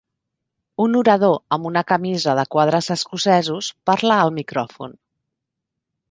[0.83, 4.97] Un orador amb una camisa de quadres escocesos parla al micròfon.